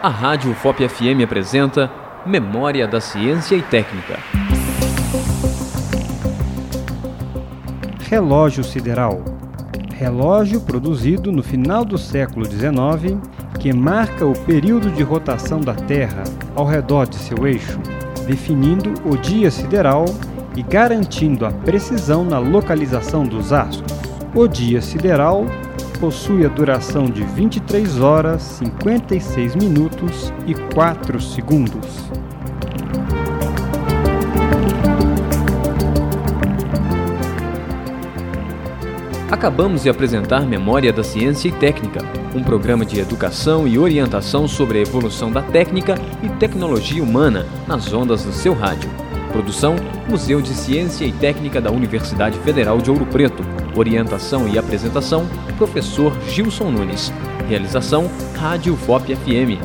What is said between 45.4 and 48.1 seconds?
técnica e tecnologia humana nas